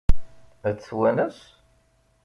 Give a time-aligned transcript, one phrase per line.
[0.67, 1.39] Ad t-twanes?